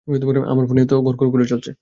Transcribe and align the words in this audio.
আমার 0.47 0.65
ফোনে 0.67 0.83
তো 0.85 0.95
গরগর 1.01 1.27
করে 1.33 1.45
চলছে। 1.45 1.71